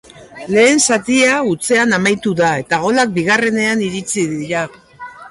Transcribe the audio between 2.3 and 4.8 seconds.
da eta golak bigarrenean iritsi dira.